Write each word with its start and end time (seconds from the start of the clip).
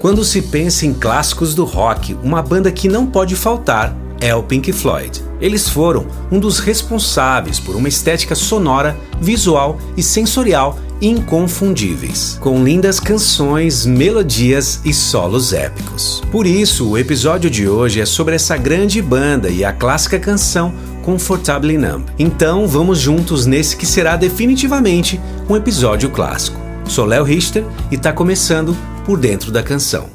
Quando 0.00 0.24
se 0.24 0.40
pensa 0.40 0.86
em 0.86 0.94
clássicos 0.94 1.54
do 1.54 1.66
rock, 1.66 2.16
uma 2.22 2.40
banda 2.40 2.72
que 2.72 2.88
não 2.88 3.04
pode 3.04 3.36
faltar 3.36 3.94
é 4.18 4.34
o 4.34 4.42
Pink 4.42 4.72
Floyd. 4.72 5.22
Eles 5.38 5.68
foram 5.68 6.06
um 6.32 6.40
dos 6.40 6.58
responsáveis 6.58 7.60
por 7.60 7.76
uma 7.76 7.86
estética 7.86 8.34
sonora, 8.34 8.96
visual 9.20 9.78
e 9.98 10.02
sensorial 10.02 10.78
inconfundíveis, 11.02 12.38
com 12.40 12.64
lindas 12.64 12.98
canções, 12.98 13.84
melodias 13.84 14.80
e 14.86 14.94
solos 14.94 15.52
épicos. 15.52 16.22
Por 16.32 16.46
isso, 16.46 16.88
o 16.88 16.96
episódio 16.96 17.50
de 17.50 17.68
hoje 17.68 18.00
é 18.00 18.06
sobre 18.06 18.34
essa 18.34 18.56
grande 18.56 19.02
banda 19.02 19.50
e 19.50 19.62
a 19.66 19.72
clássica 19.72 20.18
canção 20.18 20.72
Comfortably 21.02 21.76
Numb. 21.76 22.06
Então, 22.18 22.66
vamos 22.66 22.98
juntos 22.98 23.44
nesse 23.44 23.76
que 23.76 23.84
será 23.84 24.16
definitivamente 24.16 25.20
um 25.46 25.54
episódio 25.56 26.08
clássico. 26.08 26.58
Sou 26.86 27.04
Léo 27.04 27.22
Richter 27.22 27.64
e 27.90 27.96
está 27.96 28.14
começando 28.14 28.74
por 29.10 29.18
dentro 29.18 29.50
da 29.50 29.60
canção. 29.60 30.08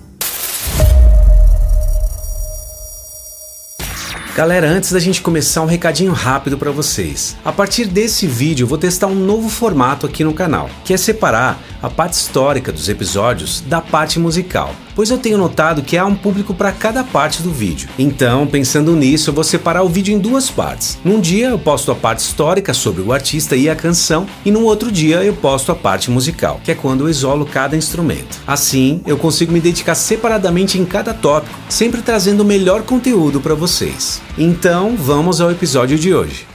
Galera, 4.33 4.69
antes 4.69 4.93
da 4.93 4.99
gente 4.99 5.21
começar, 5.21 5.63
um 5.63 5.65
recadinho 5.65 6.13
rápido 6.13 6.57
para 6.57 6.71
vocês. 6.71 7.35
A 7.43 7.51
partir 7.51 7.87
desse 7.87 8.25
vídeo, 8.25 8.63
eu 8.63 8.67
vou 8.69 8.77
testar 8.77 9.07
um 9.07 9.15
novo 9.15 9.49
formato 9.49 10.05
aqui 10.05 10.23
no 10.23 10.33
canal, 10.33 10.69
que 10.85 10.93
é 10.93 10.97
separar 10.97 11.61
a 11.81 11.89
parte 11.89 12.13
histórica 12.13 12.71
dos 12.71 12.87
episódios 12.87 13.59
da 13.59 13.81
parte 13.81 14.17
musical, 14.17 14.73
pois 14.95 15.11
eu 15.11 15.17
tenho 15.17 15.37
notado 15.37 15.83
que 15.83 15.97
há 15.97 16.05
um 16.05 16.15
público 16.15 16.53
para 16.53 16.71
cada 16.71 17.03
parte 17.03 17.43
do 17.43 17.51
vídeo. 17.51 17.89
Então, 17.99 18.47
pensando 18.47 18.95
nisso, 18.95 19.29
eu 19.29 19.33
vou 19.33 19.43
separar 19.43 19.83
o 19.83 19.89
vídeo 19.89 20.13
em 20.13 20.19
duas 20.19 20.49
partes. 20.49 20.97
Num 21.03 21.19
dia 21.19 21.49
eu 21.49 21.59
posto 21.59 21.91
a 21.91 21.95
parte 21.95 22.19
histórica 22.19 22.73
sobre 22.73 23.01
o 23.01 23.11
artista 23.11 23.55
e 23.55 23.69
a 23.69 23.75
canção, 23.75 24.25
e 24.45 24.51
no 24.51 24.63
outro 24.63 24.91
dia 24.91 25.23
eu 25.23 25.33
posto 25.33 25.71
a 25.71 25.75
parte 25.75 26.09
musical, 26.09 26.61
que 26.63 26.71
é 26.71 26.75
quando 26.75 27.01
eu 27.01 27.09
isolo 27.09 27.45
cada 27.45 27.75
instrumento. 27.75 28.39
Assim, 28.47 29.01
eu 29.05 29.17
consigo 29.17 29.51
me 29.51 29.59
dedicar 29.59 29.95
separadamente 29.95 30.79
em 30.79 30.85
cada 30.85 31.13
tópico, 31.13 31.55
sempre 31.67 32.01
trazendo 32.01 32.41
o 32.41 32.45
melhor 32.45 32.83
conteúdo 32.83 33.41
para 33.41 33.53
vocês. 33.53 34.21
Então, 34.37 34.95
vamos 34.97 35.41
ao 35.41 35.51
episódio 35.51 35.99
de 35.99 36.13
hoje. 36.13 36.47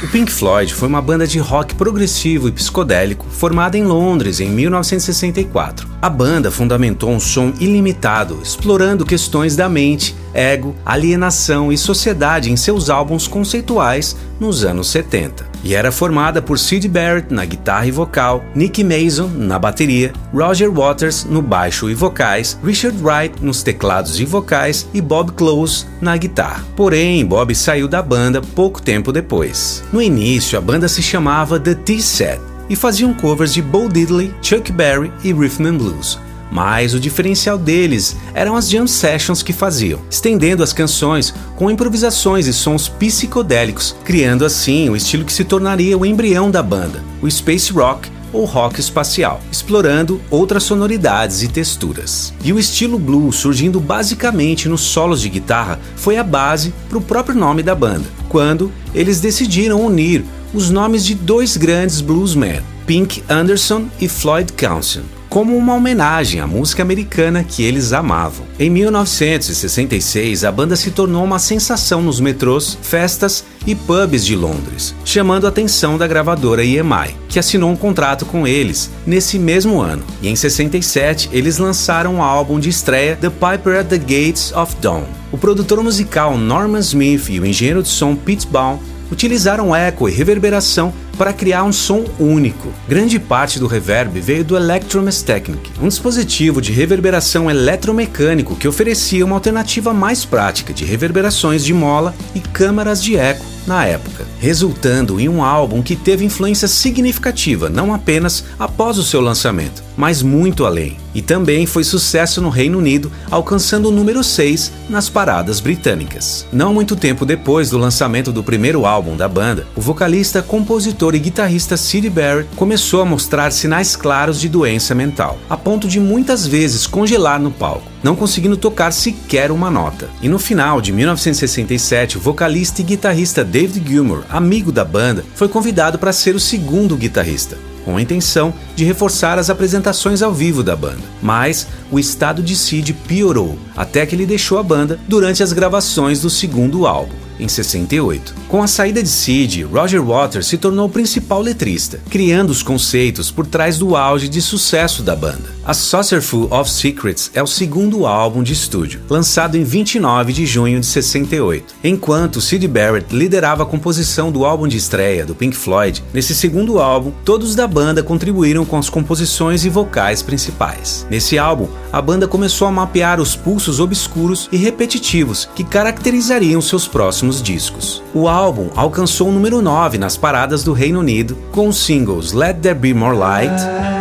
O 0.00 0.06
Pink 0.06 0.30
Floyd 0.30 0.72
foi 0.74 0.86
uma 0.86 1.02
banda 1.02 1.26
de 1.26 1.40
rock 1.40 1.74
progressivo 1.74 2.46
e 2.46 2.52
psicodélico 2.52 3.26
formada 3.26 3.76
em 3.76 3.82
Londres 3.82 4.38
em 4.38 4.48
1964. 4.48 5.88
A 6.00 6.08
banda 6.08 6.52
fundamentou 6.52 7.10
um 7.10 7.18
som 7.18 7.52
ilimitado, 7.58 8.38
explorando 8.40 9.04
questões 9.04 9.56
da 9.56 9.68
mente, 9.68 10.14
ego, 10.32 10.76
alienação 10.86 11.72
e 11.72 11.76
sociedade 11.76 12.48
em 12.48 12.56
seus 12.56 12.88
álbuns 12.88 13.26
conceituais 13.26 14.16
nos 14.38 14.64
anos 14.64 14.88
70 14.88 15.57
e 15.62 15.74
era 15.74 15.92
formada 15.92 16.40
por 16.40 16.58
Sid 16.58 16.88
Barrett 16.88 17.32
na 17.32 17.44
guitarra 17.44 17.86
e 17.86 17.90
vocal, 17.90 18.44
Nick 18.54 18.82
Mason 18.82 19.28
na 19.34 19.58
bateria, 19.58 20.12
Roger 20.32 20.70
Waters 20.70 21.24
no 21.24 21.42
baixo 21.42 21.90
e 21.90 21.94
vocais, 21.94 22.58
Richard 22.62 22.96
Wright 23.02 23.42
nos 23.42 23.62
teclados 23.62 24.18
e 24.20 24.24
vocais 24.24 24.88
e 24.92 25.00
Bob 25.00 25.32
Close 25.32 25.86
na 26.00 26.16
guitarra. 26.16 26.64
Porém, 26.76 27.24
Bob 27.24 27.54
saiu 27.54 27.88
da 27.88 28.02
banda 28.02 28.40
pouco 28.40 28.80
tempo 28.80 29.12
depois. 29.12 29.82
No 29.92 30.00
início, 30.02 30.58
a 30.58 30.60
banda 30.60 30.88
se 30.88 31.02
chamava 31.02 31.58
The 31.58 31.74
T-Set 31.74 32.40
e 32.68 32.76
faziam 32.76 33.14
covers 33.14 33.54
de 33.54 33.62
Bo 33.62 33.88
Diddley, 33.88 34.32
Chuck 34.42 34.70
Berry 34.72 35.12
e 35.24 35.32
Rhythm 35.32 35.66
and 35.66 35.76
Blues, 35.78 36.18
mas 36.50 36.94
o 36.94 37.00
diferencial 37.00 37.58
deles 37.58 38.16
eram 38.34 38.56
as 38.56 38.68
jam 38.68 38.86
sessions 38.86 39.42
que 39.42 39.52
faziam, 39.52 40.00
estendendo 40.10 40.62
as 40.62 40.72
canções 40.72 41.34
com 41.56 41.70
improvisações 41.70 42.46
e 42.46 42.52
sons 42.52 42.88
psicodélicos, 42.88 43.94
criando 44.04 44.44
assim 44.44 44.88
o 44.88 44.96
estilo 44.96 45.24
que 45.24 45.32
se 45.32 45.44
tornaria 45.44 45.96
o 45.96 46.06
embrião 46.06 46.50
da 46.50 46.62
banda, 46.62 47.02
o 47.20 47.30
space 47.30 47.72
rock 47.72 48.10
ou 48.32 48.44
rock 48.44 48.78
espacial, 48.78 49.40
explorando 49.50 50.20
outras 50.30 50.62
sonoridades 50.62 51.42
e 51.42 51.48
texturas. 51.48 52.32
E 52.44 52.52
o 52.52 52.58
estilo 52.58 52.98
blues, 52.98 53.36
surgindo 53.36 53.80
basicamente 53.80 54.68
nos 54.68 54.82
solos 54.82 55.20
de 55.20 55.28
guitarra, 55.28 55.78
foi 55.96 56.18
a 56.18 56.24
base 56.24 56.74
para 56.88 56.98
o 56.98 57.02
próprio 57.02 57.34
nome 57.34 57.62
da 57.62 57.74
banda, 57.74 58.04
quando 58.28 58.70
eles 58.94 59.20
decidiram 59.20 59.84
unir 59.84 60.24
os 60.52 60.70
nomes 60.70 61.04
de 61.04 61.14
dois 61.14 61.56
grandes 61.56 62.00
bluesmen, 62.00 62.60
Pink 62.86 63.22
Anderson 63.28 63.86
e 64.00 64.08
Floyd 64.08 64.52
Council 64.52 65.17
como 65.28 65.56
uma 65.56 65.74
homenagem 65.74 66.40
à 66.40 66.46
música 66.46 66.82
americana 66.82 67.44
que 67.44 67.62
eles 67.62 67.92
amavam. 67.92 68.46
Em 68.58 68.70
1966, 68.70 70.44
a 70.44 70.52
banda 70.52 70.76
se 70.76 70.90
tornou 70.90 71.24
uma 71.24 71.38
sensação 71.38 72.02
nos 72.02 72.20
metrôs, 72.20 72.78
festas 72.82 73.44
e 73.66 73.74
pubs 73.74 74.24
de 74.24 74.34
Londres, 74.34 74.94
chamando 75.04 75.46
a 75.46 75.48
atenção 75.48 75.98
da 75.98 76.06
gravadora 76.06 76.64
EMI, 76.64 77.14
que 77.28 77.38
assinou 77.38 77.70
um 77.70 77.76
contrato 77.76 78.24
com 78.24 78.46
eles 78.46 78.90
nesse 79.06 79.38
mesmo 79.38 79.80
ano. 79.80 80.02
E 80.22 80.28
em 80.28 80.36
67, 80.36 81.28
eles 81.32 81.58
lançaram 81.58 82.14
o 82.14 82.16
um 82.18 82.22
álbum 82.22 82.58
de 82.58 82.68
estreia 82.68 83.16
The 83.16 83.30
Piper 83.30 83.80
at 83.80 83.88
the 83.88 83.98
Gates 83.98 84.52
of 84.52 84.76
Dawn. 84.80 85.04
O 85.30 85.36
produtor 85.36 85.82
musical 85.82 86.38
Norman 86.38 86.80
Smith 86.80 87.28
e 87.28 87.38
o 87.38 87.46
engenheiro 87.46 87.82
de 87.82 87.88
som 87.88 88.16
Pete 88.16 88.46
Baum 88.46 88.78
utilizaram 89.10 89.74
eco 89.74 90.08
e 90.08 90.12
reverberação 90.12 90.92
para 91.18 91.32
criar 91.32 91.64
um 91.64 91.72
som 91.72 92.04
único. 92.18 92.72
Grande 92.88 93.18
parte 93.18 93.58
do 93.58 93.66
reverb 93.66 94.20
veio 94.20 94.44
do 94.44 94.56
Electromes 94.56 95.20
Technic, 95.20 95.72
um 95.82 95.88
dispositivo 95.88 96.62
de 96.62 96.72
reverberação 96.72 97.50
eletromecânico 97.50 98.54
que 98.54 98.68
oferecia 98.68 99.26
uma 99.26 99.34
alternativa 99.34 99.92
mais 99.92 100.24
prática 100.24 100.72
de 100.72 100.84
reverberações 100.84 101.64
de 101.64 101.74
mola 101.74 102.14
e 102.34 102.40
câmaras 102.40 103.02
de 103.02 103.16
eco 103.16 103.44
na 103.68 103.84
época, 103.84 104.24
resultando 104.40 105.20
em 105.20 105.28
um 105.28 105.44
álbum 105.44 105.82
que 105.82 105.94
teve 105.94 106.24
influência 106.24 106.66
significativa 106.66 107.68
não 107.68 107.92
apenas 107.92 108.44
após 108.58 108.96
o 108.96 109.04
seu 109.04 109.20
lançamento, 109.20 109.84
mas 109.94 110.22
muito 110.22 110.64
além. 110.64 110.96
E 111.14 111.20
também 111.20 111.66
foi 111.66 111.84
sucesso 111.84 112.40
no 112.40 112.48
Reino 112.48 112.78
Unido, 112.78 113.12
alcançando 113.30 113.88
o 113.88 113.92
número 113.92 114.24
6 114.24 114.72
nas 114.88 115.10
paradas 115.10 115.60
britânicas. 115.60 116.46
Não 116.50 116.72
muito 116.72 116.96
tempo 116.96 117.26
depois 117.26 117.68
do 117.68 117.76
lançamento 117.76 118.32
do 118.32 118.42
primeiro 118.42 118.86
álbum 118.86 119.16
da 119.16 119.28
banda, 119.28 119.66
o 119.76 119.80
vocalista, 119.80 120.40
compositor 120.40 121.07
e 121.14 121.18
guitarrista 121.18 121.76
Sid 121.76 122.08
Barrett 122.10 122.48
começou 122.56 123.00
a 123.00 123.04
mostrar 123.04 123.50
sinais 123.50 123.94
claros 123.94 124.40
de 124.40 124.48
doença 124.48 124.94
mental, 124.94 125.38
a 125.48 125.56
ponto 125.56 125.88
de 125.88 126.00
muitas 126.00 126.46
vezes 126.46 126.86
congelar 126.86 127.40
no 127.40 127.50
palco, 127.50 127.90
não 128.02 128.16
conseguindo 128.16 128.56
tocar 128.56 128.92
sequer 128.92 129.50
uma 129.50 129.70
nota. 129.70 130.08
E 130.22 130.28
no 130.28 130.38
final 130.38 130.80
de 130.80 130.92
1967, 130.92 132.18
o 132.18 132.20
vocalista 132.20 132.80
e 132.80 132.84
guitarrista 132.84 133.44
David 133.44 133.88
Gilmour, 133.88 134.24
amigo 134.28 134.72
da 134.72 134.84
banda, 134.84 135.24
foi 135.34 135.48
convidado 135.48 135.98
para 135.98 136.12
ser 136.12 136.34
o 136.34 136.40
segundo 136.40 136.96
guitarrista 136.96 137.58
com 137.84 137.96
a 137.96 138.02
intenção 138.02 138.52
de 138.76 138.84
reforçar 138.84 139.38
as 139.38 139.48
apresentações 139.48 140.20
ao 140.20 140.34
vivo 140.34 140.62
da 140.62 140.76
banda. 140.76 141.00
Mas 141.22 141.66
o 141.90 141.98
estado 141.98 142.42
de 142.42 142.54
Sid 142.54 142.92
piorou, 142.92 143.58
até 143.74 144.04
que 144.04 144.14
ele 144.14 144.26
deixou 144.26 144.58
a 144.58 144.62
banda 144.62 145.00
durante 145.08 145.42
as 145.42 145.54
gravações 145.54 146.20
do 146.20 146.28
segundo 146.28 146.86
álbum 146.86 147.27
em 147.38 147.48
68. 147.48 148.34
Com 148.48 148.62
a 148.62 148.66
saída 148.66 149.02
de 149.02 149.08
Sid, 149.08 149.64
Roger 149.64 150.02
Waters 150.02 150.46
se 150.46 150.58
tornou 150.58 150.86
o 150.86 150.90
principal 150.90 151.40
letrista, 151.40 152.00
criando 152.10 152.50
os 152.50 152.62
conceitos 152.62 153.30
por 153.30 153.46
trás 153.46 153.78
do 153.78 153.96
auge 153.96 154.28
de 154.28 154.40
sucesso 154.40 155.02
da 155.02 155.14
banda. 155.14 155.57
A 155.68 155.74
Saucerful 155.74 156.48
of 156.50 156.70
Secrets 156.70 157.30
é 157.34 157.42
o 157.42 157.46
segundo 157.46 158.06
álbum 158.06 158.42
de 158.42 158.54
estúdio, 158.54 159.02
lançado 159.06 159.54
em 159.54 159.64
29 159.64 160.32
de 160.32 160.46
junho 160.46 160.80
de 160.80 160.86
68. 160.86 161.74
Enquanto 161.84 162.40
Sid 162.40 162.66
Barrett 162.66 163.14
liderava 163.14 163.64
a 163.64 163.66
composição 163.66 164.32
do 164.32 164.46
álbum 164.46 164.66
de 164.66 164.78
estreia 164.78 165.26
do 165.26 165.34
Pink 165.34 165.54
Floyd, 165.54 166.02
nesse 166.10 166.34
segundo 166.34 166.78
álbum, 166.78 167.12
todos 167.22 167.54
da 167.54 167.68
banda 167.68 168.02
contribuíram 168.02 168.64
com 168.64 168.78
as 168.78 168.88
composições 168.88 169.66
e 169.66 169.68
vocais 169.68 170.22
principais. 170.22 171.06
Nesse 171.10 171.38
álbum, 171.38 171.68
a 171.92 172.00
banda 172.00 172.26
começou 172.26 172.66
a 172.66 172.72
mapear 172.72 173.20
os 173.20 173.36
pulsos 173.36 173.78
obscuros 173.78 174.48
e 174.50 174.56
repetitivos 174.56 175.50
que 175.54 175.64
caracterizariam 175.64 176.62
seus 176.62 176.88
próximos 176.88 177.42
discos. 177.42 178.02
O 178.14 178.26
álbum 178.26 178.70
alcançou 178.74 179.28
o 179.28 179.32
número 179.32 179.60
9 179.60 179.98
nas 179.98 180.16
paradas 180.16 180.64
do 180.64 180.72
Reino 180.72 181.00
Unido 181.00 181.36
com 181.52 181.68
os 181.68 181.76
singles 181.84 182.32
Let 182.32 182.56
There 182.62 182.78
Be 182.78 182.94
More 182.94 183.18
Light. 183.18 183.97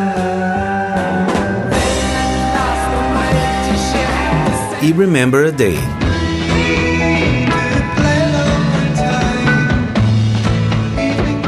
E 4.80 4.92
Remember 4.92 5.48
a 5.48 5.50
Day. 5.50 5.76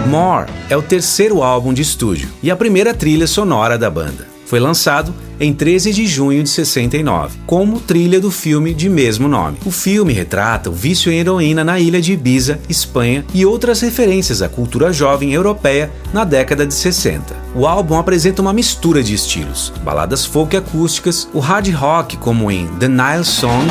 More 0.08 0.48
é 0.68 0.76
o 0.76 0.82
terceiro 0.82 1.44
álbum 1.44 1.72
de 1.72 1.84
estúdio 1.84 2.28
e 2.42 2.50
a 2.50 2.56
primeira 2.56 2.92
trilha 2.92 3.28
sonora 3.28 3.78
da 3.78 3.88
banda. 3.88 4.29
Foi 4.50 4.60
lançado 4.60 5.14
em 5.40 5.54
13 5.54 5.94
de 5.94 6.08
junho 6.08 6.42
de 6.42 6.50
69, 6.50 7.38
como 7.46 7.80
trilha 7.80 8.20
do 8.20 8.32
filme 8.32 8.74
de 8.74 8.90
mesmo 8.90 9.28
nome. 9.28 9.60
O 9.64 9.70
filme 9.70 10.12
retrata 10.12 10.72
o 10.72 10.74
vício 10.74 11.12
em 11.12 11.20
heroína 11.20 11.64
na 11.64 11.80
ilha 11.80 12.02
de 12.02 12.14
Ibiza, 12.14 12.60
Espanha, 12.68 13.24
e 13.32 13.46
outras 13.46 13.80
referências 13.82 14.42
à 14.42 14.50
cultura 14.50 14.92
jovem 14.92 15.34
europeia 15.34 15.92
na 16.12 16.26
década 16.26 16.66
de 16.66 16.74
60. 16.74 17.36
O 17.54 17.68
álbum 17.68 17.96
apresenta 17.96 18.42
uma 18.42 18.52
mistura 18.52 19.04
de 19.04 19.14
estilos, 19.14 19.72
baladas 19.84 20.26
folk 20.26 20.58
acústicas, 20.58 21.30
o 21.32 21.40
hard 21.40 21.72
rock 21.76 22.18
como 22.18 22.50
em 22.50 22.68
The 22.80 22.88
Nile 22.88 23.26
Song, 23.26 23.68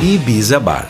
e 0.00 0.14
Ibiza 0.16 0.58
Bar. 0.58 0.88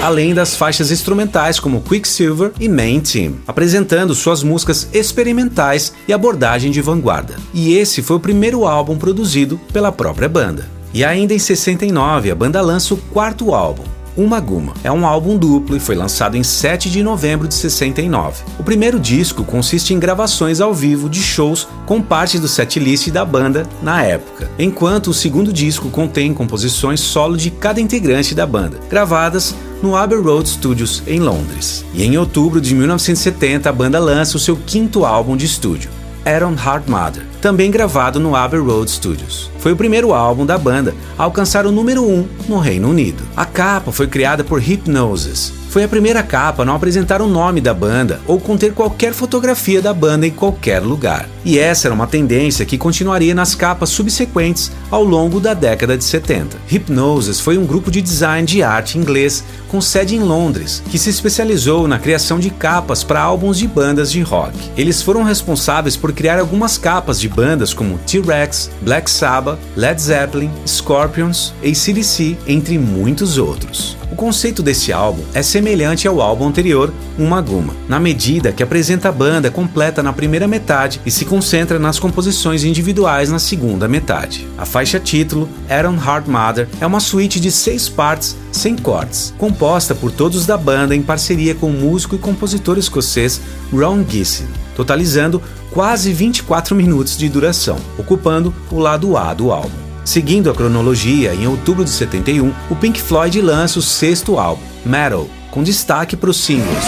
Além 0.00 0.34
das 0.34 0.56
faixas 0.56 0.90
instrumentais 0.90 1.58
como 1.58 1.80
Quicksilver 1.80 2.52
e 2.58 2.68
Main 2.68 3.00
Team, 3.00 3.34
apresentando 3.46 4.14
suas 4.14 4.42
músicas 4.42 4.88
experimentais 4.92 5.92
e 6.06 6.12
abordagem 6.12 6.70
de 6.70 6.80
vanguarda. 6.80 7.36
E 7.52 7.74
esse 7.74 8.02
foi 8.02 8.16
o 8.16 8.20
primeiro 8.20 8.66
álbum 8.66 8.96
produzido 8.96 9.58
pela 9.72 9.92
própria 9.92 10.28
banda. 10.28 10.68
E 10.94 11.04
ainda 11.04 11.34
em 11.34 11.38
69, 11.38 12.30
a 12.30 12.34
banda 12.34 12.60
lança 12.60 12.94
o 12.94 12.96
quarto 12.96 13.54
álbum, 13.54 13.84
uma 14.16 14.40
Guma. 14.40 14.74
É 14.82 14.90
um 14.90 15.06
álbum 15.06 15.36
duplo 15.36 15.76
e 15.76 15.80
foi 15.80 15.94
lançado 15.94 16.36
em 16.36 16.42
7 16.42 16.90
de 16.90 17.02
novembro 17.02 17.46
de 17.46 17.54
69. 17.54 18.42
O 18.58 18.64
primeiro 18.64 18.98
disco 18.98 19.44
consiste 19.44 19.94
em 19.94 19.98
gravações 19.98 20.60
ao 20.60 20.74
vivo 20.74 21.08
de 21.08 21.22
shows 21.22 21.68
com 21.86 22.02
parte 22.02 22.38
do 22.38 22.48
setlist 22.48 23.10
da 23.10 23.24
banda 23.24 23.64
na 23.82 24.02
época, 24.02 24.50
enquanto 24.58 25.08
o 25.08 25.14
segundo 25.14 25.52
disco 25.52 25.90
contém 25.90 26.34
composições 26.34 27.00
solo 27.00 27.36
de 27.36 27.50
cada 27.50 27.80
integrante 27.80 28.34
da 28.34 28.46
banda, 28.46 28.80
gravadas 28.88 29.54
no 29.82 29.96
Abbey 29.96 30.18
Road 30.18 30.48
Studios 30.48 31.02
em 31.06 31.20
Londres. 31.20 31.84
E 31.94 32.02
em 32.02 32.16
outubro 32.16 32.60
de 32.60 32.74
1970 32.74 33.68
a 33.68 33.72
banda 33.72 33.98
lança 33.98 34.36
o 34.36 34.40
seu 34.40 34.56
quinto 34.56 35.04
álbum 35.04 35.36
de 35.36 35.46
estúdio, 35.46 35.90
Iron 36.26 36.54
Heart 36.54 36.88
Mother, 36.88 37.22
também 37.40 37.70
gravado 37.70 38.20
no 38.20 38.34
Abbey 38.34 38.60
Road 38.60 38.90
Studios. 38.90 39.50
Foi 39.58 39.72
o 39.72 39.76
primeiro 39.76 40.12
álbum 40.12 40.44
da 40.44 40.58
banda 40.58 40.94
a 41.18 41.24
alcançar 41.24 41.66
o 41.66 41.72
número 41.72 42.02
1 42.04 42.12
um 42.12 42.28
no 42.48 42.58
Reino 42.58 42.88
Unido. 42.90 43.22
A 43.36 43.44
capa 43.44 43.92
foi 43.92 44.06
criada 44.06 44.44
por 44.44 44.60
Hypnosis, 44.60 45.52
foi 45.68 45.84
a 45.84 45.88
primeira 45.88 46.22
capa 46.22 46.62
a 46.62 46.64
não 46.64 46.74
apresentar 46.74 47.20
o 47.20 47.28
nome 47.28 47.60
da 47.60 47.74
banda 47.74 48.20
ou 48.26 48.40
conter 48.40 48.72
qualquer 48.72 49.12
fotografia 49.12 49.82
da 49.82 49.92
banda 49.92 50.26
em 50.26 50.30
qualquer 50.30 50.80
lugar. 50.80 51.28
E 51.44 51.58
essa 51.58 51.88
era 51.88 51.94
uma 51.94 52.06
tendência 52.06 52.64
que 52.64 52.78
continuaria 52.78 53.34
nas 53.34 53.54
capas 53.54 53.90
subsequentes 53.90 54.72
ao 54.90 55.04
longo 55.04 55.38
da 55.38 55.52
década 55.52 55.96
de 55.96 56.04
70. 56.04 56.56
Hypnosis 56.66 57.38
foi 57.38 57.58
um 57.58 57.66
grupo 57.66 57.90
de 57.90 58.00
design 58.00 58.46
de 58.46 58.62
arte 58.62 58.96
inglês 58.96 59.44
com 59.68 59.80
sede 59.80 60.16
em 60.16 60.20
Londres, 60.20 60.82
que 60.90 60.98
se 60.98 61.10
especializou 61.10 61.86
na 61.86 61.98
criação 61.98 62.38
de 62.38 62.48
capas 62.48 63.04
para 63.04 63.20
álbuns 63.20 63.58
de 63.58 63.68
bandas 63.68 64.10
de 64.10 64.22
rock. 64.22 64.56
Eles 64.76 65.02
foram 65.02 65.22
responsáveis 65.22 65.96
por 65.96 66.12
criar 66.12 66.38
algumas 66.38 66.78
capas 66.78 67.20
de 67.20 67.27
bandas 67.28 67.72
como 67.74 67.98
T-Rex, 67.98 68.70
Black 68.82 69.10
Sabbath, 69.10 69.58
Led 69.76 70.00
Zeppelin, 70.00 70.50
Scorpions, 70.66 71.54
ACDC, 71.62 72.36
entre 72.46 72.78
muitos 72.78 73.38
outros. 73.38 73.96
O 74.10 74.16
conceito 74.16 74.62
desse 74.62 74.90
álbum 74.90 75.22
é 75.34 75.42
semelhante 75.42 76.08
ao 76.08 76.20
álbum 76.20 76.48
anterior, 76.48 76.92
Uma 77.18 77.42
Guma, 77.42 77.74
na 77.86 78.00
medida 78.00 78.52
que 78.52 78.62
apresenta 78.62 79.10
a 79.10 79.12
banda 79.12 79.50
completa 79.50 80.02
na 80.02 80.12
primeira 80.12 80.48
metade 80.48 81.00
e 81.04 81.10
se 81.10 81.26
concentra 81.26 81.78
nas 81.78 81.98
composições 81.98 82.64
individuais 82.64 83.30
na 83.30 83.38
segunda 83.38 83.86
metade. 83.86 84.48
A 84.56 84.64
faixa 84.64 84.98
título, 84.98 85.48
Aaron 85.68 85.96
Hard 85.96 86.26
Mother, 86.26 86.68
é 86.80 86.86
uma 86.86 87.00
suíte 87.00 87.38
de 87.38 87.52
seis 87.52 87.88
partes 87.88 88.34
sem 88.50 88.76
cortes, 88.76 89.34
composta 89.36 89.94
por 89.94 90.10
todos 90.10 90.46
da 90.46 90.56
banda 90.56 90.96
em 90.96 91.02
parceria 91.02 91.54
com 91.54 91.66
o 91.66 91.72
músico 91.72 92.14
e 92.14 92.18
compositor 92.18 92.78
escocês 92.78 93.40
Ron 93.70 94.04
Gissing, 94.08 94.48
totalizando 94.74 95.42
quase 95.78 96.12
24 96.12 96.74
minutos 96.74 97.16
de 97.16 97.28
duração, 97.28 97.76
ocupando 97.96 98.52
o 98.68 98.80
lado 98.80 99.16
A 99.16 99.32
do 99.32 99.52
álbum. 99.52 99.70
Seguindo 100.04 100.50
a 100.50 100.52
cronologia, 100.52 101.32
em 101.32 101.46
outubro 101.46 101.84
de 101.84 101.90
71, 101.90 102.52
o 102.68 102.74
Pink 102.74 103.00
Floyd 103.00 103.40
lança 103.40 103.78
o 103.78 103.82
sexto 103.82 104.40
álbum, 104.40 104.60
Metal, 104.84 105.28
com 105.52 105.62
destaque 105.62 106.16
para 106.16 106.30
os 106.30 106.36
singles. 106.38 106.84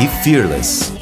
E 0.00 0.22
Fearless. 0.22 0.92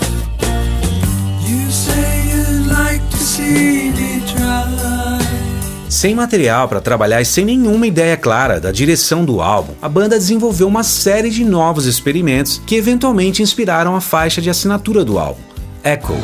Sem 5.97 6.15
material 6.15 6.69
para 6.69 6.79
trabalhar 6.79 7.23
e 7.23 7.25
sem 7.25 7.43
nenhuma 7.43 7.87
ideia 7.87 8.19
clara 8.19 8.61
da 8.61 8.71
direção 8.71 9.25
do 9.25 9.41
álbum, 9.41 9.73
a 9.81 9.89
banda 9.89 10.19
desenvolveu 10.19 10.69
uma 10.69 10.83
série 10.83 11.31
de 11.31 11.43
novos 11.43 11.87
experimentos 11.87 12.61
que 12.67 12.77
eventualmente 12.77 13.43
inspiraram 13.43 13.97
a 13.97 14.01
faixa 14.03 14.43
de 14.43 14.51
assinatura 14.51 15.03
do 15.03 15.19
álbum, 15.19 15.41
Echoes. 15.83 16.21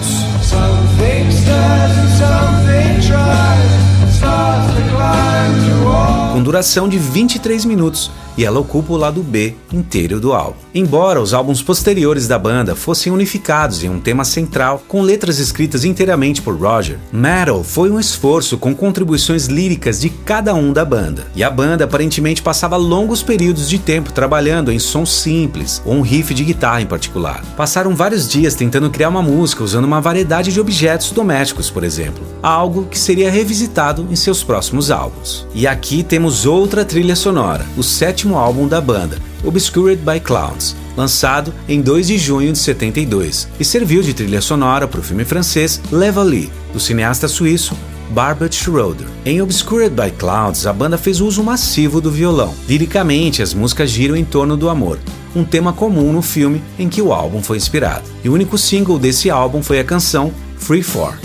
Com 6.35 6.43
duração 6.43 6.87
de 6.87 6.99
23 6.99 7.65
minutos, 7.65 8.11
e 8.37 8.45
ela 8.45 8.61
ocupa 8.61 8.93
o 8.93 8.97
lado 8.97 9.23
B 9.23 9.55
inteiro 9.73 10.21
do 10.21 10.33
álbum. 10.33 10.57
Embora 10.75 11.21
os 11.21 11.35
álbuns 11.35 11.63
posteriores 11.63 12.27
da 12.27 12.39
banda 12.39 12.75
fossem 12.75 13.13
unificados 13.13 13.85
em 13.85 13.91
um 13.91 14.01
tema 14.01 14.25
central, 14.25 14.83
com 14.89 15.03
letras 15.03 15.39
escritas 15.39 15.85
inteiramente 15.85 16.41
por 16.41 16.59
Roger, 16.59 16.99
Metal 17.13 17.63
foi 17.63 17.91
um 17.91 18.01
esforço 18.01 18.57
com 18.57 18.75
contribuições 18.75 19.47
líricas 19.47 20.01
de 20.01 20.09
cada 20.09 20.55
um 20.55 20.73
da 20.73 20.85
banda. 20.85 21.27
E 21.35 21.45
a 21.45 21.51
banda 21.51 21.85
aparentemente 21.85 22.43
passava 22.43 22.77
longos 22.77 23.23
períodos 23.23 23.69
de 23.69 23.79
tempo 23.79 24.13
trabalhando 24.13 24.73
em 24.73 24.79
sons 24.79 25.13
simples, 25.13 25.83
ou 25.85 25.95
um 25.95 26.01
riff 26.01 26.33
de 26.33 26.45
guitarra 26.45 26.81
em 26.81 26.87
particular. 26.87 27.45
Passaram 27.57 27.95
vários 27.95 28.29
dias 28.29 28.55
tentando 28.55 28.91
criar 28.91 29.09
uma 29.09 29.23
música 29.23 29.65
usando 29.65 29.85
uma 29.85 30.01
variedade 30.01 30.53
de 30.53 30.61
objetos 30.61 31.11
domésticos, 31.11 31.71
por 31.71 31.85
exemplo, 31.85 32.25
algo 32.43 32.87
que 32.87 32.99
seria 32.99 33.31
revisitado 33.31 34.07
em 34.11 34.17
seus 34.17 34.43
próximos 34.43 34.91
álbuns. 34.91 35.47
E 35.55 35.67
aqui 35.67 36.03
temos 36.03 36.47
outra 36.47 36.85
trilha 36.85 37.15
sonora, 37.15 37.67
o 37.77 37.83
sétimo 37.83 38.22
sétimo 38.23 38.39
álbum 38.39 38.69
da 38.69 38.81
banda, 38.81 39.19
Obscured 39.43 40.01
by 40.01 40.21
Clouds, 40.21 40.77
lançado 40.97 41.53
em 41.69 41.81
2 41.81 42.07
de 42.07 42.19
junho 42.19 42.53
de 42.53 42.59
72, 42.59 43.49
e 43.59 43.65
serviu 43.65 44.01
de 44.01 44.15
trilha 44.15 44.41
sonora 44.41 44.87
para 44.87 45.01
o 45.01 45.03
filme 45.03 45.25
francês 45.25 45.81
L'Evalie, 45.91 46.53
do 46.73 46.79
cineasta 46.79 47.27
suíço 47.27 47.77
Barbet 48.11 48.55
Schroeder. 48.55 49.09
Em 49.27 49.43
Obscured 49.43 49.91
by 49.91 50.13
Clouds, 50.17 50.67
a 50.67 50.73
banda 50.73 50.97
fez 50.97 51.21
uso 51.21 51.43
massivo 51.43 52.01
do 52.01 52.13
violão. 52.13 52.55
Liricamente, 52.69 53.43
as 53.43 53.53
músicas 53.53 53.91
giram 53.91 54.15
em 54.15 54.25
torno 54.25 54.57
do 54.57 54.69
amor, 54.69 55.01
um 55.35 55.43
tema 55.43 55.73
comum 55.73 56.13
no 56.13 56.23
filme 56.23 56.63
em 56.79 56.89
que 56.89 57.03
o 57.03 57.13
álbum 57.13 57.43
foi 57.43 57.57
inspirado. 57.57 58.05
E 58.23 58.29
o 58.29 58.35
único 58.35 58.57
single 58.57 59.01
desse 59.01 59.31
álbum 59.31 59.63
foi 59.63 59.81
a 59.81 59.85
canção 59.85 60.33
Free 60.59 60.83
For. 60.83 61.19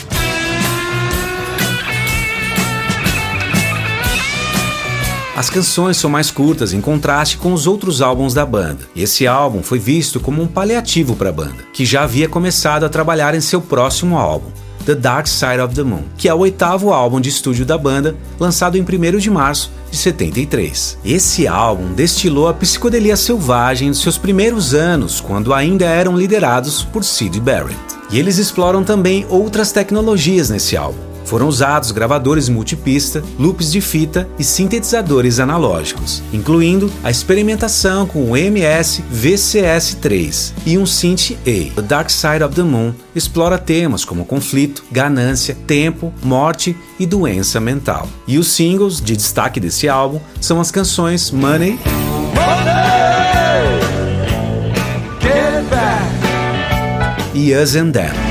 As 5.38 5.51
canções 5.51 5.98
são 5.98 6.10
mais 6.10 6.31
curtas 6.31 6.74
em 6.74 6.81
contraste 6.81 7.38
com 7.38 7.54
os 7.54 7.68
outros 7.68 8.01
álbuns 8.01 8.34
da 8.34 8.44
banda, 8.44 8.80
esse 8.95 9.28
álbum 9.28 9.62
foi 9.62 9.78
visto 9.78 10.19
como 10.19 10.42
um 10.42 10.48
paliativo 10.48 11.16
para 11.16 11.30
a 11.30 11.31
banda, 11.31 11.63
que 11.72 11.86
já 11.86 12.01
havia 12.01 12.28
começado 12.28 12.84
a 12.84 12.89
trabalhar 12.89 13.36
em 13.36 13.39
seu 13.39 13.62
próximo 13.62 14.18
álbum, 14.18 14.50
The 14.84 14.95
Dark 14.95 15.28
Side 15.28 15.60
of 15.60 15.75
the 15.75 15.84
Moon, 15.84 16.01
que 16.18 16.28
é 16.28 16.34
o 16.34 16.39
oitavo 16.39 16.92
álbum 16.92 17.22
de 17.22 17.30
estúdio 17.30 17.68
da 17.68 17.78
banda, 17.78 18.16
lançado 18.39 18.80
em 18.80 18.81
1 18.81 19.19
de 19.19 19.30
março 19.30 19.72
de 19.92 19.98
73. 19.98 20.98
Esse 21.06 21.48
álbum 21.48 21.94
destilou 21.94 22.48
a 22.48 22.53
psicodelia 22.56 23.15
selvagem 23.15 23.91
dos 23.91 24.01
seus 24.01 24.17
primeiros 24.17 24.74
anos, 24.74 25.22
quando 25.22 25.53
ainda 25.53 25.86
eram 25.86 26.17
liderados 26.17 26.82
por 26.82 27.03
Sid 27.03 27.39
Barrett. 27.41 27.77
E 28.10 28.17
eles 28.17 28.39
exploram 28.39 28.84
também 28.84 29.24
outras 29.29 29.72
tecnologias 29.72 30.50
nesse 30.50 30.75
álbum, 30.75 30.98
foram 31.27 31.48
usados 31.48 31.91
gravadores 31.91 32.50
multipista, 32.50 33.24
loops 33.38 33.72
de 33.72 33.81
fita 33.81 34.27
e 34.39 34.43
sintetizadores 34.43 35.39
analógicos, 35.39 36.24
incluindo 36.34 36.91
a 37.03 37.12
experimentação 37.12 38.07
com 38.07 38.31
o 38.31 38.38
MS 38.38 39.03
VCS3 39.13 40.53
e 40.65 40.77
um 40.77 40.86
synth 40.86 41.31
A. 41.46 41.75
The 41.75 41.81
Dark 41.81 42.10
Side 42.10 42.43
of 42.43 42.55
the 42.55 42.63
Moon 42.63 42.93
explora 43.13 43.57
temas 43.57 44.03
como 44.03 44.25
conflito, 44.25 44.84
ganância, 44.91 45.55
tempo, 45.67 46.13
morte 46.24 46.75
e 47.00 47.05
doença 47.05 47.60
mental. 47.60 48.07
E 48.27 48.38
os 48.38 48.48
singles 48.48 49.00
de 49.01 49.15
destaque 49.15 49.60
desse 49.60 49.88
álbum 49.88 50.19
são 50.41 50.60
as 50.60 50.72
canções 50.72 51.29
Money, 51.29 51.79
Money! 52.34 52.98
e 57.38 57.53
Us 57.53 57.75
and 57.75 57.91
Them. 57.91 58.26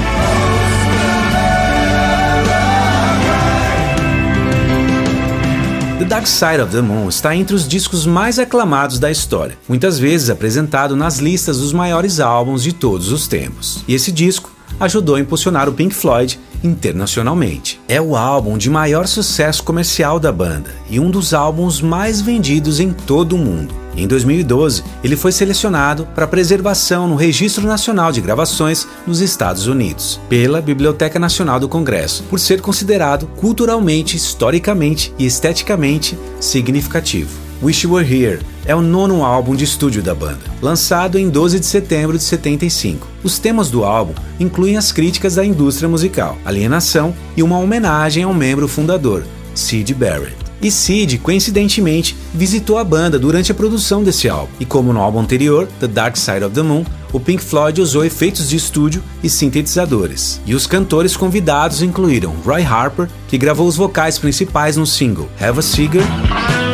Dark 6.07 6.29
Side 6.29 6.63
of 6.63 6.71
the 6.71 6.81
Moon 6.81 7.09
está 7.09 7.35
entre 7.35 7.57
os 7.57 7.67
discos 7.67 8.07
mais 8.07 8.39
aclamados 8.39 9.01
da 9.01 9.11
história, 9.11 9.59
muitas 9.69 9.99
vezes 9.99 10.31
apresentado 10.31 10.95
nas 10.95 11.19
listas 11.19 11.59
dos 11.59 11.73
maiores 11.73 12.21
álbuns 12.21 12.63
de 12.63 12.73
todos 12.73 13.11
os 13.11 13.27
tempos. 13.27 13.83
E 13.89 13.95
esse 13.95 14.13
disco 14.13 14.53
ajudou 14.79 15.17
a 15.17 15.21
impulsionar 15.21 15.69
o 15.69 15.73
Pink 15.73 15.93
Floyd 15.93 16.39
internacionalmente. 16.67 17.81
É 17.89 18.01
o 18.01 18.17
álbum 18.17 18.59
de 18.59 18.69
maior 18.69 19.07
sucesso 19.07 19.63
comercial 19.63 20.19
da 20.19 20.33
banda 20.33 20.71
e 20.91 21.01
um 21.01 21.11
dos 21.11 21.33
álbuns 21.33 21.81
mais 21.81 22.21
vendidos 22.21 22.81
em 22.81 22.93
todo 22.93 23.37
o 23.37 23.39
mundo. 23.39 23.75
Em 23.97 24.07
2012, 24.07 24.85
ele 25.03 25.17
foi 25.17 25.33
selecionado 25.33 26.07
para 26.15 26.27
preservação 26.27 27.09
no 27.09 27.17
Registro 27.17 27.67
Nacional 27.67 28.13
de 28.13 28.21
Gravações 28.21 28.87
nos 29.07 29.21
Estados 29.21 29.67
Unidos, 29.67 30.21
pela 30.29 30.61
Biblioteca 30.61 31.19
Nacional 31.19 31.59
do 31.59 31.69
Congresso, 31.69 32.23
por 32.25 32.39
ser 32.39 32.61
considerado 32.61 33.27
culturalmente, 33.37 34.17
historicamente 34.17 35.15
e 35.19 35.25
esteticamente 35.25 36.19
significativo. 36.39 37.31
Wish 37.63 37.85
You 37.85 37.95
Were 37.95 38.07
Here 38.07 38.41
é 38.67 38.75
o 38.75 38.83
nono 38.83 39.25
álbum 39.25 39.55
de 39.55 39.65
estúdio 39.65 40.03
da 40.03 40.15
banda, 40.15 40.41
lançado 40.61 41.19
em 41.19 41.29
12 41.29 41.61
de 41.61 41.67
setembro 41.67 42.17
de 42.17 42.25
75. 42.25 43.07
Os 43.23 43.39
temas 43.39 43.71
do 43.71 43.85
álbum 43.85 44.15
incluem 44.39 44.77
as 44.77 44.93
críticas 44.93 45.37
da 45.37 45.45
indústria 45.45 45.89
musical, 45.89 46.37
alienação 46.45 47.15
e 47.37 47.43
uma 47.43 47.59
homenagem 47.59 48.25
ao 48.25 48.35
membro 48.35 48.67
fundador, 48.67 49.25
Sid 49.55 49.95
Barrett. 49.95 50.47
E 50.61 50.71
Sid, 50.71 51.19
coincidentemente, 51.19 52.17
visitou 52.33 52.79
a 52.79 52.85
banda 52.85 53.19
durante 53.19 53.53
a 53.53 53.55
produção 53.55 54.03
desse 54.03 54.29
álbum. 54.29 54.53
E 54.59 54.65
como 54.65 54.93
no 54.93 55.01
álbum 55.01 55.21
anterior, 55.21 55.69
The 55.79 55.87
Dark 55.87 56.17
Side 56.17 56.45
of 56.45 56.55
the 56.55 56.63
Moon, 56.63 56.85
o 57.13 57.21
Pink 57.21 57.43
Floyd 57.43 57.81
usou 57.81 58.05
efeitos 58.05 58.49
de 58.49 58.57
estúdio 58.57 59.03
e 59.23 59.29
sintetizadores. 59.29 60.41
E 60.47 60.55
os 60.55 60.67
cantores 60.67 61.17
convidados 61.17 61.83
incluíram 61.83 62.35
Roy 62.45 62.63
Harper, 62.63 63.09
que 63.29 63.39
gravou 63.39 63.67
os 63.69 63.77
vocais 63.77 64.19
principais 64.19 64.77
no 64.77 64.87
single 64.87 65.29
Have 65.39 65.59
a 65.59 65.63
Cigar. 65.63 66.66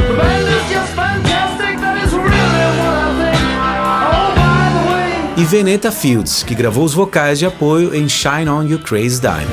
E 5.42 5.44
Veneta 5.44 5.90
Fields, 5.90 6.44
que 6.44 6.54
gravou 6.54 6.84
os 6.84 6.94
vocais 6.94 7.36
de 7.36 7.44
apoio 7.44 7.92
em 7.92 8.08
Shine 8.08 8.48
On 8.48 8.62
You 8.62 8.78
Crazy 8.78 9.20
Diamond. 9.20 9.50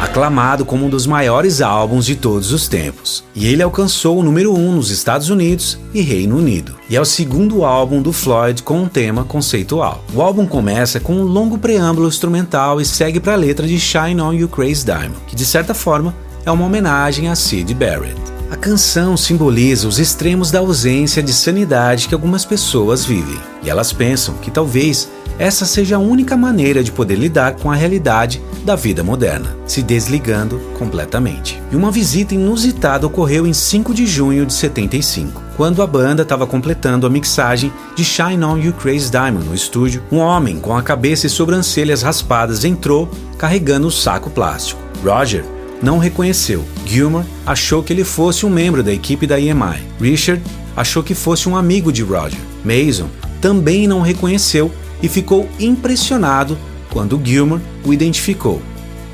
aclamado 0.00 0.64
como 0.64 0.86
um 0.86 0.88
dos 0.88 1.06
maiores 1.06 1.60
álbuns 1.60 2.06
de 2.06 2.16
todos 2.16 2.50
os 2.50 2.66
tempos. 2.66 3.22
E 3.34 3.46
ele 3.46 3.62
alcançou 3.62 4.18
o 4.18 4.22
número 4.22 4.54
1 4.54 4.58
um 4.58 4.72
nos 4.72 4.90
Estados 4.90 5.28
Unidos 5.28 5.78
e 5.92 6.00
Reino 6.00 6.38
Unido. 6.38 6.74
E 6.88 6.96
é 6.96 7.00
o 7.00 7.04
segundo 7.04 7.62
álbum 7.62 8.00
do 8.00 8.10
Floyd 8.10 8.62
com 8.62 8.80
um 8.80 8.88
tema 8.88 9.22
conceitual. 9.22 10.02
O 10.14 10.22
álbum 10.22 10.46
começa 10.46 10.98
com 10.98 11.12
um 11.12 11.24
longo 11.24 11.58
preâmbulo 11.58 12.08
instrumental 12.08 12.80
e 12.80 12.86
segue 12.86 13.20
para 13.20 13.34
a 13.34 13.36
letra 13.36 13.66
de 13.66 13.78
Shine 13.78 14.20
On 14.22 14.32
You 14.32 14.48
Crazy 14.48 14.86
Diamond, 14.86 15.20
que 15.26 15.36
de 15.36 15.44
certa 15.44 15.74
forma 15.74 16.14
é 16.46 16.50
uma 16.50 16.64
homenagem 16.64 17.28
a 17.28 17.36
Sid 17.36 17.74
Barrett. 17.74 18.37
A 18.50 18.56
canção 18.56 19.14
simboliza 19.14 19.86
os 19.86 19.98
extremos 19.98 20.50
da 20.50 20.60
ausência 20.60 21.22
de 21.22 21.34
sanidade 21.34 22.08
que 22.08 22.14
algumas 22.14 22.46
pessoas 22.46 23.04
vivem, 23.04 23.38
e 23.62 23.68
elas 23.68 23.92
pensam 23.92 24.36
que 24.36 24.50
talvez 24.50 25.06
essa 25.38 25.66
seja 25.66 25.96
a 25.96 26.00
única 26.00 26.34
maneira 26.34 26.82
de 26.82 26.90
poder 26.90 27.16
lidar 27.16 27.56
com 27.56 27.70
a 27.70 27.74
realidade 27.74 28.42
da 28.64 28.74
vida 28.74 29.04
moderna, 29.04 29.54
se 29.66 29.82
desligando 29.82 30.58
completamente. 30.78 31.62
E 31.70 31.76
uma 31.76 31.90
visita 31.90 32.34
inusitada 32.34 33.06
ocorreu 33.06 33.46
em 33.46 33.52
5 33.52 33.92
de 33.92 34.06
junho 34.06 34.46
de 34.46 34.54
75, 34.54 35.42
quando 35.54 35.82
a 35.82 35.86
banda 35.86 36.22
estava 36.22 36.46
completando 36.46 37.06
a 37.06 37.10
mixagem 37.10 37.70
de 37.94 38.02
Shine 38.02 38.42
On 38.42 38.56
You 38.56 38.72
Crazy 38.72 39.10
Diamond 39.10 39.46
no 39.46 39.54
estúdio. 39.54 40.02
Um 40.10 40.18
homem 40.18 40.58
com 40.58 40.74
a 40.74 40.82
cabeça 40.82 41.26
e 41.26 41.30
sobrancelhas 41.30 42.00
raspadas 42.00 42.64
entrou 42.64 43.10
carregando 43.36 43.86
um 43.86 43.90
saco 43.90 44.30
plástico. 44.30 44.80
Roger 45.04 45.44
não 45.82 45.98
reconheceu. 45.98 46.64
Gilmore 46.86 47.26
achou 47.46 47.82
que 47.82 47.92
ele 47.92 48.04
fosse 48.04 48.44
um 48.44 48.50
membro 48.50 48.82
da 48.82 48.92
equipe 48.92 49.26
da 49.26 49.38
EMI. 49.38 49.82
Richard 50.00 50.42
achou 50.76 51.02
que 51.02 51.14
fosse 51.14 51.48
um 51.48 51.56
amigo 51.56 51.92
de 51.92 52.02
Roger. 52.02 52.38
Mason 52.64 53.08
também 53.40 53.86
não 53.86 54.00
reconheceu 54.00 54.70
e 55.02 55.08
ficou 55.08 55.48
impressionado 55.58 56.58
quando 56.90 57.20
Gilmer 57.22 57.60
o 57.84 57.92
identificou. 57.92 58.60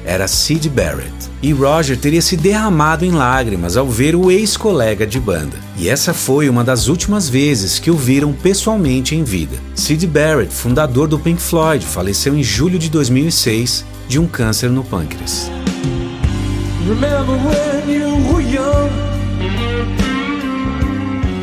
Era 0.04 0.28
Sid 0.28 0.68
Barrett. 0.68 1.12
E 1.42 1.52
Roger 1.52 1.96
teria 1.98 2.20
se 2.20 2.36
derramado 2.36 3.04
em 3.04 3.10
lágrimas 3.10 3.76
ao 3.76 3.88
ver 3.88 4.14
o 4.14 4.30
ex-colega 4.30 5.06
de 5.06 5.18
banda. 5.18 5.56
E 5.78 5.88
essa 5.88 6.12
foi 6.12 6.48
uma 6.48 6.62
das 6.62 6.88
últimas 6.88 7.28
vezes 7.28 7.78
que 7.78 7.90
o 7.90 7.96
viram 7.96 8.32
pessoalmente 8.32 9.14
em 9.14 9.24
vida. 9.24 9.56
Sid 9.74 10.06
Barrett, 10.06 10.52
fundador 10.52 11.08
do 11.08 11.18
Pink 11.18 11.40
Floyd, 11.40 11.84
faleceu 11.84 12.36
em 12.36 12.42
julho 12.42 12.78
de 12.78 12.90
2006 12.90 13.84
de 14.06 14.18
um 14.18 14.26
câncer 14.26 14.70
no 14.70 14.84
pâncreas. 14.84 15.50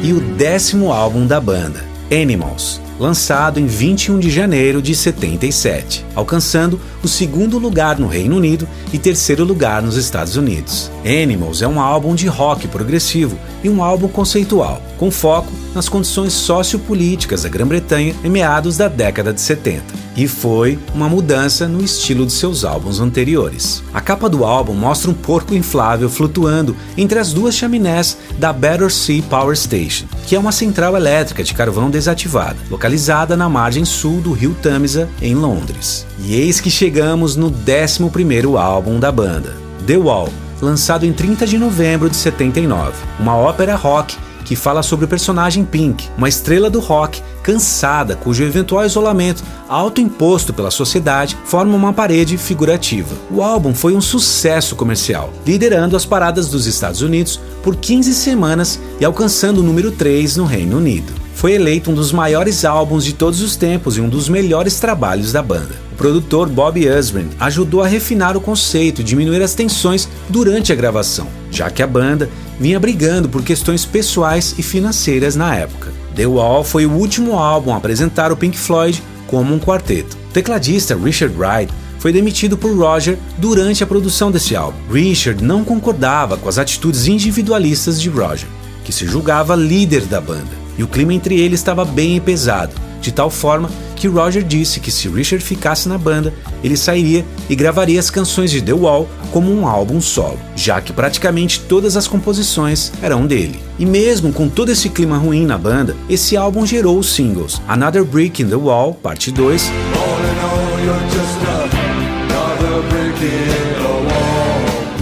E 0.04 0.14
o 0.14 0.20
décimo 0.20 0.94
álbum 0.94 1.26
da 1.26 1.42
banda, 1.42 1.84
Animals, 2.12 2.80
lançado 3.00 3.60
em 3.60 3.66
21 3.66 4.20
de 4.20 4.30
janeiro 4.30 4.84
de 4.84 4.94
77, 4.94 6.06
alcançando 6.14 6.80
o 7.02 7.08
segundo 7.08 7.58
lugar 7.58 7.98
no 7.98 8.06
Reino 8.06 8.38
Unido 8.38 8.68
e 8.94 9.00
terceiro 9.00 9.44
lugar 9.44 9.82
nos 9.82 9.96
Estados 9.96 10.36
Unidos. 10.36 10.92
Animals 11.04 11.64
é 11.64 11.68
um 11.68 11.82
álbum 11.82 12.14
de 12.14 12.28
rock 12.28 12.68
progressivo 12.68 13.36
e 13.64 13.70
um 13.70 13.84
álbum 13.84 14.08
conceitual, 14.08 14.80
com 15.00 15.10
foco 15.10 15.52
nas 15.74 15.90
condições 15.90 16.34
sociopolíticas 16.34 17.42
da 17.42 17.50
Grã-Bretanha 17.50 18.14
em 18.24 18.30
meados 18.30 18.78
da 18.78 18.88
década 18.88 19.34
de 19.34 19.42
70 19.42 20.02
e 20.16 20.28
foi 20.28 20.78
uma 20.94 21.08
mudança 21.08 21.68
no 21.68 21.84
estilo 21.84 22.26
de 22.26 22.32
seus 22.32 22.66
álbuns 22.66 23.00
anteriores. 23.00 23.84
A 23.94 24.02
capa 24.02 24.30
do 24.30 24.44
álbum 24.44 24.74
mostra 24.74 25.10
um 25.10 25.14
porco 25.14 25.54
inflável 25.54 26.10
flutuando 26.10 26.76
entre 26.98 27.20
as 27.20 27.34
duas 27.34 27.56
chaminés 27.56 28.18
da 28.38 28.52
Battersea 28.52 29.24
Power 29.30 29.56
Station, 29.56 30.06
que 30.28 30.36
é 30.36 30.40
uma 30.40 30.52
central 30.52 30.96
elétrica 30.96 31.44
de 31.44 31.54
carvão 31.54 31.90
desativada, 31.90 32.58
localizada 32.70 33.38
na 33.38 33.50
margem 33.50 33.86
sul 33.86 34.22
do 34.22 34.34
rio 34.34 34.56
Tamisa, 34.62 35.10
em 35.22 35.36
Londres. 35.36 36.06
E 36.20 36.36
eis 36.36 36.60
que 36.60 36.70
chegamos 36.70 37.36
no 37.36 37.52
11º 37.52 38.60
álbum 38.60 39.00
da 39.00 39.12
banda, 39.12 39.56
The 39.88 39.98
Wall, 39.98 40.30
lançado 40.62 41.06
em 41.06 41.14
30 41.14 41.48
de 41.48 41.58
novembro 41.58 42.10
de 42.10 42.16
79, 42.16 42.94
uma 43.20 43.36
ópera 43.36 43.76
rock 43.76 44.16
que 44.52 44.56
fala 44.58 44.84
sobre 44.84 45.06
o 45.06 45.08
personagem 45.08 45.64
Pink, 45.64 46.10
uma 46.18 46.28
estrela 46.28 46.70
do 46.70 46.82
rock 46.82 47.22
cansada, 47.42 48.18
cujo 48.18 48.44
eventual 48.44 48.86
isolamento, 48.86 49.46
autoimposto 49.70 50.54
pela 50.54 50.70
sociedade, 50.70 51.38
forma 51.46 51.74
uma 51.74 51.94
parede 51.94 52.38
figurativa. 52.38 53.16
O 53.32 53.42
álbum 53.42 53.74
foi 53.74 53.96
um 53.96 54.02
sucesso 54.02 54.76
comercial, 54.76 55.32
liderando 55.48 55.96
as 55.96 56.06
paradas 56.06 56.50
dos 56.50 56.66
Estados 56.66 57.02
Unidos 57.02 57.40
por 57.64 57.78
15 57.78 58.14
semanas 58.14 58.78
e 59.00 59.06
alcançando 59.06 59.60
o 59.60 59.64
número 59.64 59.90
3 59.90 60.36
no 60.36 60.44
Reino 60.44 60.76
Unido. 60.76 61.14
Foi 61.42 61.54
eleito 61.54 61.90
um 61.90 61.96
dos 61.96 62.12
maiores 62.12 62.64
álbuns 62.64 63.04
de 63.04 63.14
todos 63.14 63.42
os 63.42 63.56
tempos 63.56 63.98
e 63.98 64.00
um 64.00 64.08
dos 64.08 64.30
melhores 64.30 64.80
trabalhos 64.80 65.32
da 65.32 65.42
banda. 65.42 65.74
O 65.92 65.96
produtor 65.96 66.48
Bob 66.48 66.88
Usbren 66.88 67.30
ajudou 67.40 67.82
a 67.82 67.88
refinar 67.88 68.38
o 68.38 68.42
conceito 68.42 69.02
e 69.02 69.04
diminuir 69.04 69.42
as 69.42 69.56
tensões 69.56 70.08
durante 70.30 70.72
a 70.72 70.76
gravação, 70.76 71.28
já 71.50 71.72
que 71.72 71.82
a 71.82 71.88
banda 71.88 72.30
vinha 72.60 72.80
brigando 72.80 73.28
por 73.28 73.42
questões 73.42 73.84
pessoais 73.86 74.54
e 74.60 74.62
financeiras 74.62 75.36
na 75.36 75.56
época. 75.56 75.92
The 76.16 76.28
Wall 76.28 76.64
foi 76.64 76.86
o 76.86 76.92
último 76.92 77.34
álbum 77.40 77.74
a 77.74 77.78
apresentar 77.78 78.32
o 78.32 78.38
Pink 78.38 78.56
Floyd 78.56 79.02
como 79.26 79.52
um 79.52 79.60
quarteto. 79.60 80.16
O 80.30 80.34
tecladista 80.34 80.96
Richard 80.96 81.36
Wright 81.36 81.74
foi 81.98 82.14
demitido 82.14 82.56
por 82.56 82.78
Roger 82.78 83.18
durante 83.40 83.84
a 83.84 83.88
produção 83.88 84.30
desse 84.30 84.56
álbum. 84.56 84.78
Richard 84.94 85.44
não 85.44 85.64
concordava 85.64 86.38
com 86.38 86.48
as 86.48 86.60
atitudes 86.60 87.08
individualistas 87.08 88.00
de 88.00 88.10
Roger, 88.10 88.48
que 88.86 88.94
se 88.94 89.08
julgava 89.08 89.56
líder 89.56 90.02
da 90.02 90.22
banda, 90.22 90.61
e 90.78 90.84
o 90.84 90.88
clima 90.88 91.14
entre 91.14 91.40
eles 91.40 91.60
estava 91.60 91.86
bem 91.86 92.20
pesado, 92.20 92.74
de 93.02 93.12
tal 93.12 93.30
forma 93.30 93.70
que 94.02 94.08
Roger 94.08 94.42
disse 94.44 94.80
que 94.80 94.90
se 94.90 95.08
Richard 95.08 95.46
ficasse 95.46 95.88
na 95.88 95.96
banda, 95.96 96.34
ele 96.64 96.76
sairia 96.76 97.24
e 97.48 97.56
gravaria 97.56 98.00
as 98.00 98.10
canções 98.10 98.50
de 98.50 98.60
The 98.60 98.74
Wall 98.74 99.08
como 99.32 99.54
um 99.54 99.68
álbum 99.68 100.02
solo, 100.02 100.40
já 100.56 100.82
que 100.82 100.92
praticamente 100.92 101.60
todas 101.60 101.96
as 101.96 102.08
composições 102.08 102.92
eram 103.00 103.28
dele. 103.28 103.60
E 103.78 103.86
mesmo 103.86 104.34
com 104.34 104.50
todo 104.50 104.72
esse 104.72 104.90
clima 104.90 105.20
ruim 105.20 105.46
na 105.46 105.56
banda, 105.56 105.96
esse 106.10 106.36
álbum 106.36 106.66
gerou 106.66 106.98
os 106.98 107.14
singles 107.14 107.62
Another 107.68 108.04
Brick 108.04 108.42
in 108.42 108.48
the 108.48 108.56
Wall, 108.56 108.96
parte 108.96 109.32
2, 109.32 109.70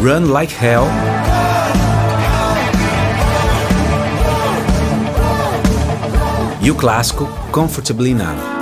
Run 0.02 0.32
Like 0.32 0.54
Hell, 0.54 0.88
e 6.62 6.72
o 6.72 6.76
clássico 6.76 7.26
Comfortably 7.52 8.14
Numb. 8.14 8.60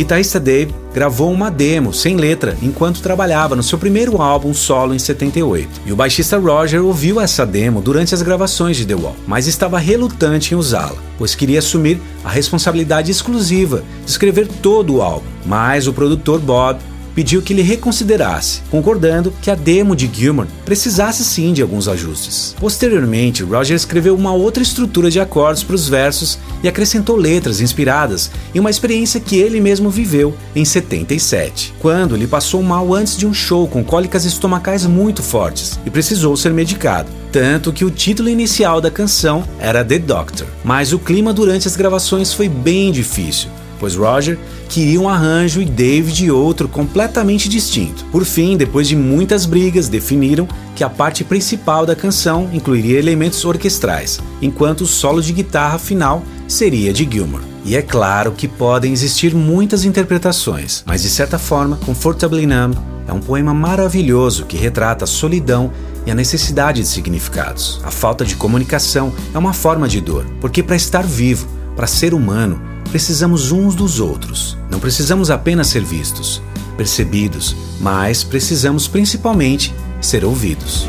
guitarrista 0.00 0.40
Dave 0.40 0.74
gravou 0.94 1.30
uma 1.30 1.50
demo 1.50 1.92
sem 1.92 2.16
letra 2.16 2.56
enquanto 2.62 3.02
trabalhava 3.02 3.54
no 3.54 3.62
seu 3.62 3.76
primeiro 3.76 4.22
álbum 4.22 4.54
solo 4.54 4.94
em 4.94 4.98
78. 4.98 5.82
E 5.84 5.92
o 5.92 5.96
baixista 5.96 6.38
Roger 6.38 6.82
ouviu 6.82 7.20
essa 7.20 7.44
demo 7.44 7.82
durante 7.82 8.14
as 8.14 8.22
gravações 8.22 8.78
de 8.78 8.86
The 8.86 8.94
Wall, 8.94 9.14
mas 9.26 9.46
estava 9.46 9.78
relutante 9.78 10.54
em 10.54 10.56
usá-la, 10.56 10.96
pois 11.18 11.34
queria 11.34 11.58
assumir 11.58 12.00
a 12.24 12.30
responsabilidade 12.30 13.10
exclusiva 13.10 13.84
de 14.02 14.10
escrever 14.10 14.48
todo 14.48 14.96
o 14.96 15.02
álbum. 15.02 15.26
Mas 15.44 15.86
o 15.86 15.92
produtor 15.92 16.40
Bob 16.40 16.78
pediu 17.14 17.42
que 17.42 17.52
ele 17.52 17.62
reconsiderasse, 17.62 18.60
concordando 18.70 19.32
que 19.42 19.50
a 19.50 19.54
demo 19.54 19.96
de 19.96 20.10
Gilmour 20.12 20.46
precisasse 20.64 21.24
sim 21.24 21.52
de 21.52 21.62
alguns 21.62 21.88
ajustes. 21.88 22.54
Posteriormente, 22.58 23.42
Roger 23.42 23.76
escreveu 23.76 24.14
uma 24.14 24.32
outra 24.32 24.62
estrutura 24.62 25.10
de 25.10 25.20
acordes 25.20 25.62
para 25.62 25.74
os 25.74 25.88
versos 25.88 26.38
e 26.62 26.68
acrescentou 26.68 27.16
letras 27.16 27.60
inspiradas 27.60 28.30
em 28.54 28.60
uma 28.60 28.70
experiência 28.70 29.20
que 29.20 29.36
ele 29.36 29.60
mesmo 29.60 29.90
viveu 29.90 30.34
em 30.54 30.64
77, 30.64 31.74
quando 31.80 32.14
ele 32.14 32.26
passou 32.26 32.62
mal 32.62 32.94
antes 32.94 33.16
de 33.16 33.26
um 33.26 33.34
show 33.34 33.66
com 33.68 33.84
cólicas 33.84 34.24
estomacais 34.24 34.86
muito 34.86 35.22
fortes 35.22 35.78
e 35.84 35.90
precisou 35.90 36.36
ser 36.36 36.52
medicado. 36.52 37.10
Tanto 37.32 37.72
que 37.72 37.84
o 37.84 37.90
título 37.90 38.28
inicial 38.28 38.80
da 38.80 38.90
canção 38.90 39.44
era 39.58 39.84
The 39.84 39.98
Doctor. 39.98 40.46
Mas 40.64 40.92
o 40.92 40.98
clima 40.98 41.32
durante 41.32 41.68
as 41.68 41.76
gravações 41.76 42.32
foi 42.32 42.48
bem 42.48 42.90
difícil, 42.90 43.48
pois 43.80 43.96
Roger 43.96 44.38
queria 44.68 45.00
um 45.00 45.08
arranjo 45.08 45.60
e 45.60 45.64
David 45.64 46.30
outro 46.30 46.68
completamente 46.68 47.48
distinto. 47.48 48.04
Por 48.12 48.24
fim, 48.24 48.56
depois 48.56 48.86
de 48.86 48.94
muitas 48.94 49.46
brigas, 49.46 49.88
definiram 49.88 50.46
que 50.76 50.84
a 50.84 50.90
parte 50.90 51.24
principal 51.24 51.84
da 51.84 51.96
canção 51.96 52.48
incluiria 52.52 52.98
elementos 52.98 53.44
orquestrais, 53.44 54.20
enquanto 54.40 54.82
o 54.82 54.86
solo 54.86 55.20
de 55.20 55.32
guitarra 55.32 55.78
final 55.78 56.22
seria 56.46 56.92
de 56.92 57.08
Gilmour. 57.10 57.40
E 57.64 57.76
é 57.76 57.82
claro 57.82 58.32
que 58.32 58.46
podem 58.46 58.92
existir 58.92 59.34
muitas 59.34 59.84
interpretações, 59.84 60.82
mas 60.86 61.02
de 61.02 61.10
certa 61.10 61.38
forma, 61.38 61.76
Comfortably 61.84 62.46
Numb 62.46 62.76
é 63.06 63.12
um 63.12 63.20
poema 63.20 63.52
maravilhoso 63.52 64.46
que 64.46 64.56
retrata 64.56 65.04
a 65.04 65.08
solidão 65.08 65.72
e 66.06 66.10
a 66.10 66.14
necessidade 66.14 66.80
de 66.80 66.86
significados. 66.86 67.80
A 67.84 67.90
falta 67.90 68.24
de 68.24 68.36
comunicação 68.36 69.12
é 69.34 69.38
uma 69.38 69.52
forma 69.52 69.88
de 69.88 70.00
dor, 70.00 70.24
porque 70.40 70.62
para 70.62 70.76
estar 70.76 71.02
vivo, 71.02 71.46
para 71.76 71.86
ser 71.86 72.14
humano, 72.14 72.60
precisamos 72.90 73.52
uns 73.52 73.74
dos 73.74 74.00
outros. 74.00 74.58
Não 74.70 74.80
precisamos 74.80 75.30
apenas 75.30 75.68
ser 75.68 75.84
vistos, 75.84 76.42
percebidos, 76.76 77.56
mas 77.80 78.24
precisamos 78.24 78.88
principalmente 78.88 79.72
ser 80.00 80.24
ouvidos. 80.24 80.86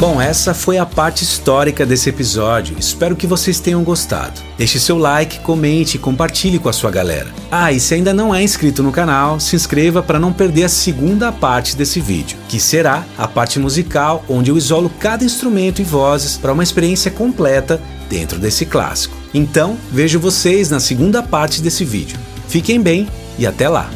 Bom, 0.00 0.18
essa 0.18 0.54
foi 0.54 0.78
a 0.78 0.86
parte 0.86 1.22
histórica 1.22 1.84
desse 1.84 2.08
episódio. 2.08 2.74
Espero 2.78 3.14
que 3.14 3.26
vocês 3.26 3.60
tenham 3.60 3.84
gostado. 3.84 4.40
Deixe 4.56 4.80
seu 4.80 4.96
like, 4.96 5.40
comente 5.40 5.98
e 5.98 6.00
compartilhe 6.00 6.58
com 6.58 6.70
a 6.70 6.72
sua 6.72 6.90
galera. 6.90 7.28
Ah, 7.50 7.70
e 7.70 7.78
se 7.78 7.92
ainda 7.92 8.14
não 8.14 8.34
é 8.34 8.42
inscrito 8.42 8.82
no 8.82 8.92
canal, 8.92 9.38
se 9.38 9.54
inscreva 9.54 10.02
para 10.02 10.18
não 10.18 10.32
perder 10.32 10.64
a 10.64 10.70
segunda 10.70 11.30
parte 11.30 11.76
desse 11.76 12.00
vídeo, 12.00 12.38
que 12.48 12.58
será 12.58 13.04
a 13.18 13.28
parte 13.28 13.58
musical, 13.58 14.24
onde 14.26 14.50
eu 14.50 14.56
isolo 14.56 14.90
cada 14.98 15.22
instrumento 15.22 15.82
e 15.82 15.84
vozes 15.84 16.38
para 16.38 16.54
uma 16.54 16.62
experiência 16.62 17.10
completa 17.10 17.78
dentro 18.08 18.38
desse 18.38 18.64
clássico. 18.64 19.14
Então, 19.34 19.76
vejo 19.92 20.18
vocês 20.18 20.70
na 20.70 20.80
segunda 20.80 21.22
parte 21.22 21.60
desse 21.60 21.84
vídeo. 21.84 22.18
Fiquem 22.48 22.80
bem 22.80 23.06
e 23.38 23.46
até 23.46 23.68
lá! 23.68 23.90